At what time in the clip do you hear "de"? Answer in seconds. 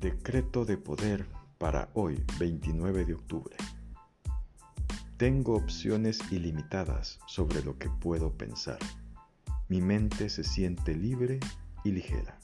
0.64-0.78, 3.04-3.12